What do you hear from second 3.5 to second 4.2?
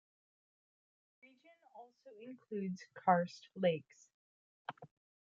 lakes.